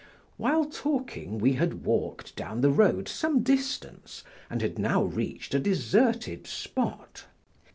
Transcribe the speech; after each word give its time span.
While 0.37 0.65
talking, 0.65 1.37
we 1.37 1.53
had 1.53 1.85
walked 1.85 2.35
down 2.35 2.61
the 2.61 2.71
road 2.71 3.07
some 3.07 3.43
distance 3.43 4.23
and 4.49 4.63
had 4.63 4.79
now 4.79 5.03
reached 5.03 5.53
a 5.53 5.59
deserted 5.59 6.47
spot. 6.47 7.25